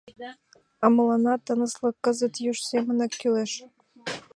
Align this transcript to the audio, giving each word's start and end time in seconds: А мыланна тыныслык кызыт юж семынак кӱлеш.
А 0.83 0.85
мыланна 0.95 1.33
тыныслык 1.45 1.95
кызыт 2.05 2.35
юж 2.49 2.57
семынак 2.69 3.11
кӱлеш. 3.19 3.51